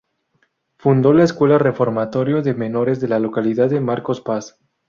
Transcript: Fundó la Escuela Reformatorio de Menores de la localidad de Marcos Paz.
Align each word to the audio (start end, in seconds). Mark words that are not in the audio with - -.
Fundó 0.79 1.13
la 1.13 1.23
Escuela 1.23 1.59
Reformatorio 1.59 2.41
de 2.41 2.55
Menores 2.55 2.99
de 3.01 3.07
la 3.07 3.19
localidad 3.19 3.69
de 3.69 3.81
Marcos 3.81 4.19
Paz. 4.19 4.57